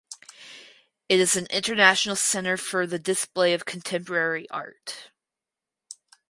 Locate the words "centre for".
2.15-2.87